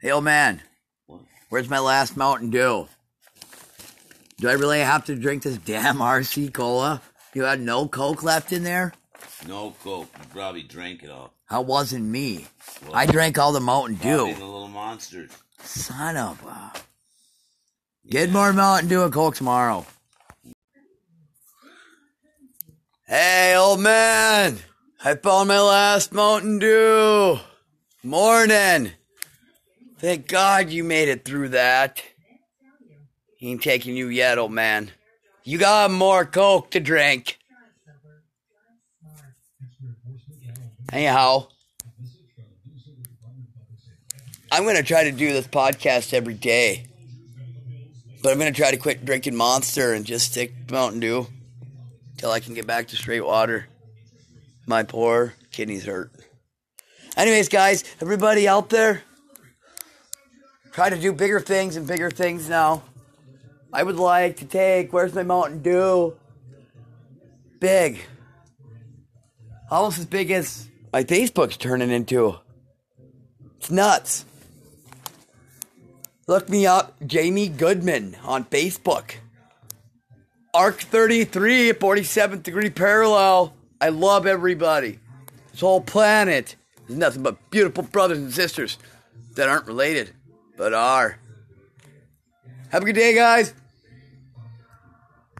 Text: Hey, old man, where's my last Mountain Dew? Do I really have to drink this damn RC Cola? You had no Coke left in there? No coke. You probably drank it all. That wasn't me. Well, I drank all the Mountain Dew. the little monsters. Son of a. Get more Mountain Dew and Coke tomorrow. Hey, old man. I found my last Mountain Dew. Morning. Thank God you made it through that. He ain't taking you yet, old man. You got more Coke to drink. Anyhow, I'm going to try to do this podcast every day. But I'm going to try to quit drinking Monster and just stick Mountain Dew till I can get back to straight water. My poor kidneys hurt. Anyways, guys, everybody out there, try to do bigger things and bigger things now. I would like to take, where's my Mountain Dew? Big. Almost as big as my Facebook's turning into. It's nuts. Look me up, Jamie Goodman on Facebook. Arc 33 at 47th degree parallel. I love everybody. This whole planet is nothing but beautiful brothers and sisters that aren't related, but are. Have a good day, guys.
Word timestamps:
Hey, 0.00 0.12
old 0.12 0.24
man, 0.24 0.62
where's 1.50 1.68
my 1.68 1.78
last 1.78 2.16
Mountain 2.16 2.48
Dew? 2.50 2.88
Do 4.38 4.48
I 4.48 4.52
really 4.54 4.80
have 4.80 5.04
to 5.04 5.14
drink 5.14 5.42
this 5.42 5.58
damn 5.58 5.96
RC 5.98 6.54
Cola? 6.54 7.02
You 7.34 7.42
had 7.42 7.60
no 7.60 7.86
Coke 7.86 8.22
left 8.22 8.50
in 8.52 8.64
there? 8.64 8.94
No 9.46 9.74
coke. 9.82 10.08
You 10.18 10.24
probably 10.32 10.62
drank 10.62 11.02
it 11.02 11.10
all. 11.10 11.32
That 11.50 11.64
wasn't 11.64 12.04
me. 12.04 12.46
Well, 12.82 12.94
I 12.94 13.06
drank 13.06 13.38
all 13.38 13.52
the 13.52 13.60
Mountain 13.60 13.96
Dew. 13.96 14.34
the 14.34 14.44
little 14.44 14.68
monsters. 14.68 15.30
Son 15.62 16.16
of 16.16 16.42
a. 16.44 16.72
Get 18.08 18.30
more 18.30 18.52
Mountain 18.52 18.88
Dew 18.88 19.02
and 19.04 19.12
Coke 19.12 19.34
tomorrow. 19.34 19.86
Hey, 23.06 23.54
old 23.56 23.80
man. 23.80 24.58
I 25.04 25.14
found 25.14 25.48
my 25.48 25.60
last 25.60 26.12
Mountain 26.12 26.58
Dew. 26.58 27.38
Morning. 28.02 28.92
Thank 30.00 30.28
God 30.28 30.70
you 30.70 30.82
made 30.82 31.08
it 31.10 31.26
through 31.26 31.50
that. 31.50 32.02
He 33.36 33.50
ain't 33.50 33.62
taking 33.62 33.94
you 33.94 34.08
yet, 34.08 34.38
old 34.38 34.50
man. 34.50 34.90
You 35.44 35.58
got 35.58 35.90
more 35.90 36.24
Coke 36.24 36.70
to 36.70 36.80
drink. 36.80 37.38
Anyhow, 40.90 41.48
I'm 44.50 44.62
going 44.62 44.76
to 44.76 44.82
try 44.82 45.04
to 45.04 45.12
do 45.12 45.34
this 45.34 45.46
podcast 45.46 46.14
every 46.14 46.34
day. 46.34 46.86
But 48.22 48.32
I'm 48.32 48.38
going 48.38 48.52
to 48.52 48.58
try 48.58 48.70
to 48.70 48.78
quit 48.78 49.04
drinking 49.04 49.36
Monster 49.36 49.92
and 49.92 50.06
just 50.06 50.32
stick 50.32 50.70
Mountain 50.70 51.00
Dew 51.00 51.26
till 52.16 52.30
I 52.30 52.40
can 52.40 52.54
get 52.54 52.66
back 52.66 52.88
to 52.88 52.96
straight 52.96 53.24
water. 53.24 53.66
My 54.66 54.82
poor 54.82 55.34
kidneys 55.52 55.84
hurt. 55.84 56.10
Anyways, 57.16 57.50
guys, 57.50 57.84
everybody 58.00 58.48
out 58.48 58.70
there, 58.70 59.02
try 60.80 60.88
to 60.88 60.96
do 60.96 61.12
bigger 61.12 61.40
things 61.40 61.76
and 61.76 61.86
bigger 61.86 62.10
things 62.10 62.48
now. 62.48 62.82
I 63.70 63.82
would 63.82 63.96
like 63.96 64.38
to 64.38 64.46
take, 64.46 64.94
where's 64.94 65.12
my 65.12 65.22
Mountain 65.22 65.60
Dew? 65.60 66.16
Big. 67.60 67.98
Almost 69.70 69.98
as 69.98 70.06
big 70.06 70.30
as 70.30 70.70
my 70.90 71.04
Facebook's 71.04 71.58
turning 71.58 71.90
into. 71.90 72.38
It's 73.58 73.70
nuts. 73.70 74.24
Look 76.26 76.48
me 76.48 76.66
up, 76.66 76.96
Jamie 77.06 77.48
Goodman 77.48 78.16
on 78.24 78.46
Facebook. 78.46 79.16
Arc 80.54 80.80
33 80.80 81.68
at 81.68 81.78
47th 81.78 82.42
degree 82.42 82.70
parallel. 82.70 83.52
I 83.82 83.90
love 83.90 84.26
everybody. 84.26 84.98
This 85.50 85.60
whole 85.60 85.82
planet 85.82 86.56
is 86.88 86.96
nothing 86.96 87.22
but 87.22 87.50
beautiful 87.50 87.82
brothers 87.82 88.16
and 88.16 88.32
sisters 88.32 88.78
that 89.34 89.46
aren't 89.46 89.66
related, 89.66 90.14
but 90.60 90.74
are. 90.74 91.18
Have 92.68 92.82
a 92.82 92.84
good 92.84 92.94
day, 92.94 93.14
guys. 93.14 93.54